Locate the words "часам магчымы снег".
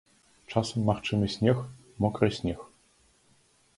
0.53-1.57